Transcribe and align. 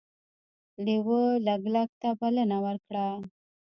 لیوه 0.85 1.21
لګلګ 1.45 1.89
ته 2.01 2.09
بلنه 2.19 2.57
ورکړه. 2.65 3.07